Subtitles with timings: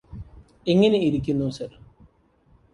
[0.67, 1.71] എങ്ങെനെ ഇരിക്കുന്നു സർ